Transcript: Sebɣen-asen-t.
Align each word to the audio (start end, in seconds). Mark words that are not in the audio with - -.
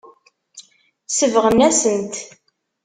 Sebɣen-asen-t. 1.07 2.15